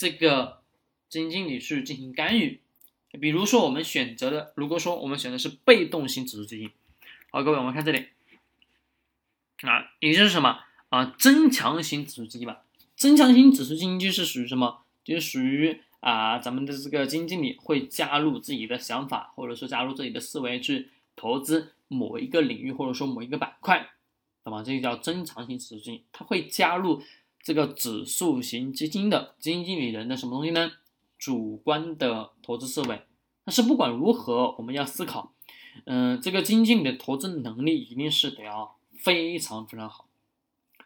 [0.00, 0.62] 这个
[1.10, 2.62] 基金经理去进行干预。
[3.20, 6.70] 比如说，我们选择的，如果说我们选的是被动型指数基金，
[7.30, 8.06] 好，各位，我们看这里，
[9.60, 12.62] 啊，也就是什么啊，增强型指数基金吧。
[12.96, 14.84] 增强型指数基金就是属于什么？
[15.04, 23.90] 就是属于啊，咱们的这个基金经理会加入自己的想法，或者说加入自己的思维去投资某一个领域，或者说某一个板块，
[24.44, 24.62] 懂吗？
[24.62, 27.02] 这个叫增强型指数基金，它会加入
[27.42, 30.72] 这个指数型基金的基金经理人的什么东西呢？
[31.18, 33.02] 主观的投资思维。
[33.44, 35.32] 但是不管如何，我们要思考，
[35.84, 40.06] 嗯，这个基金经理的投资能力一定是得要非常非常好。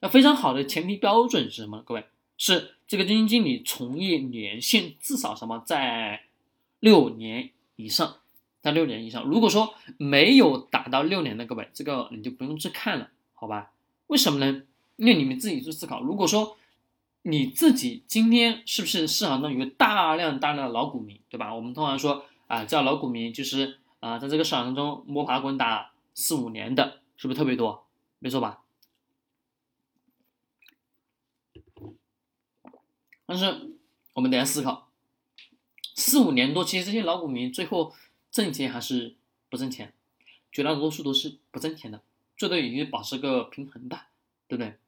[0.00, 1.82] 那非常好的前提标准是什么？
[1.82, 6.22] 各位，是这个基金经理从业年限至少什么在
[6.80, 8.16] 六年以上，
[8.60, 9.24] 在六年以上。
[9.24, 13.72] 如果说没有达到六年的各位，这个你就不用去看了，好吧？
[14.06, 14.62] 为什么呢？
[15.00, 16.02] 那你们自己去思考。
[16.02, 16.58] 如果说
[17.22, 21.54] 你自己今天是不是市场中有大量大量的老股民，对吧？
[21.54, 27.86] 我们通常说啊，叫老股民就是啊，在这个市场中摸爬滚打四五年的，是不是特别多？
[28.18, 28.62] 没错吧？
[33.26, 33.76] 但是
[34.14, 34.90] 我们等下思考，
[35.94, 37.94] 四五年多，其实这些老股民最后
[38.32, 39.16] 挣钱还是
[39.48, 39.92] 不挣钱？
[40.50, 42.02] 绝大多数都是不挣钱的，
[42.36, 44.08] 最多也就保持个平衡吧，
[44.48, 44.78] 对不对？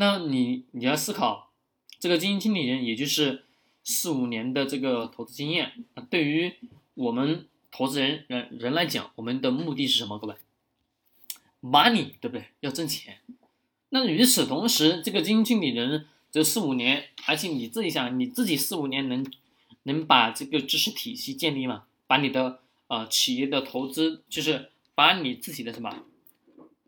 [0.00, 1.50] 那你你要思考，
[1.98, 3.44] 这个基金经理人也就是
[3.82, 6.54] 四五年的这个投资经验，对于
[6.94, 10.16] 我们投资人人人来讲，我们的目的是什么？
[10.16, 10.36] 各位
[11.60, 12.44] ，money，对不对？
[12.60, 13.18] 要挣钱。
[13.88, 16.06] 那与此同时，这个基金经理人。
[16.30, 19.24] 这四五年，而且你自己想，你自己四五年能
[19.84, 21.84] 能把这个知识体系建立吗？
[22.06, 26.04] 把你的呃企业的投资，就是把你自己的什么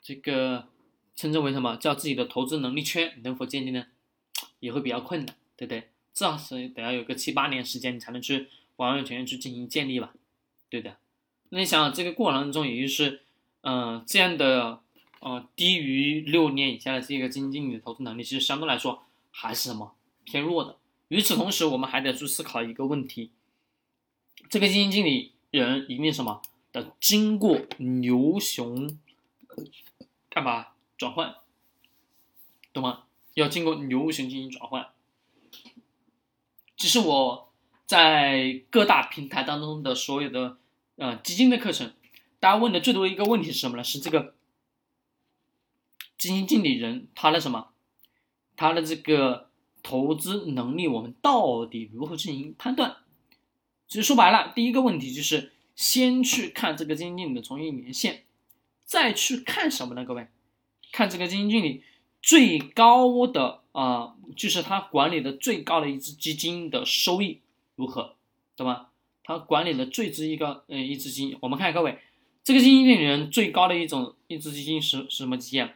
[0.00, 0.68] 这个
[1.16, 3.86] 称之为什么叫自己的投资能力圈能否建立呢？
[4.60, 5.80] 也会比较困难，对不对？
[6.14, 10.12] 至少是得要有个七八年时间，你才能去完完全全去进行建立吧，
[10.70, 10.96] 对的。
[11.48, 13.22] 那你想想这个过程当中，也就是
[13.62, 14.80] 嗯这样的
[15.20, 19.02] 呃低于六年以下的这个基金经理的投资能力，其实相对来说。
[19.38, 20.78] 还是什么偏弱的？
[21.08, 23.32] 与此同时，我们还得去思考一个问题：
[24.48, 26.40] 这个基金经理人一定什么
[26.72, 28.98] 的经过牛熊
[30.30, 31.36] 干嘛转换，
[32.72, 33.04] 懂吗？
[33.34, 34.88] 要经过牛熊进行转换。
[36.76, 37.52] 其实我
[37.86, 40.58] 在各大平台当中的所有的
[40.96, 41.92] 呃基金的课程，
[42.40, 43.84] 大家问的最多的一个问题是什么呢？
[43.84, 44.34] 是这个
[46.18, 47.68] 基金经理人他的什么？
[48.56, 49.50] 他的这个
[49.82, 52.96] 投资能力，我们到底如何进行判断？
[53.86, 58.24] 其实说白了，第一个问题就是先去看这个基金经理的从业年限，
[58.84, 60.04] 再去看什么呢？
[60.04, 60.28] 各位，
[60.96, 61.82] 看这个基金经理
[62.22, 67.42] 最高的啊，就是他管理的最高的一只基金的收益
[67.74, 68.16] 如何，
[68.56, 68.86] 懂吗？
[69.22, 71.98] 他管理的最值一个嗯一只基金，我们看各位，
[72.42, 75.68] 这个基金经理人最高的一种一只基金是是什么基金？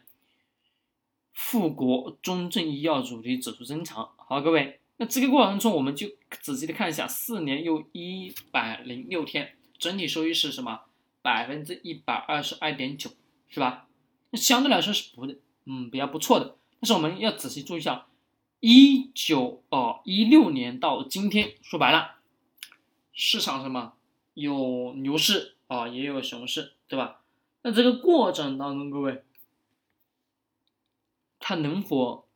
[1.35, 6.09] 富国中证医药主题指数增长，好，各位，那这个过程中我们就
[6.41, 10.81] 仔细的看一下，四年又一百零六天，整体收益是什么？
[11.21, 13.11] 百分之一百二十二点九，
[13.51, 13.87] 是吧？
[14.31, 15.27] 那相对来说是不，
[15.65, 16.57] 嗯，比较不错的。
[16.81, 18.07] 但是我们要仔细注意一下，
[18.61, 22.17] 一九哦一六年到今天，说白了，
[23.13, 23.95] 市场什么
[24.35, 27.23] 有牛市啊，也有熊市，对吧？
[27.63, 29.25] 那这个过程当中，各位。
[31.43, 32.29] 它能否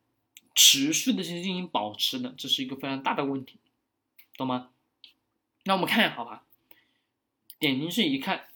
[0.55, 2.33] 持续的去进行保持呢？
[2.35, 3.59] 这是一个非常大的问题，
[4.35, 4.71] 懂吗？
[5.63, 6.43] 那我们看好吧，
[7.59, 8.47] 点进去一看，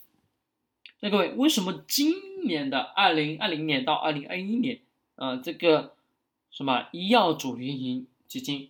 [1.01, 4.79] 那各位为什么今今年的二零二零年到二零二一年，
[5.15, 5.93] 呃，这个
[6.49, 8.69] 什么医药主题型基金。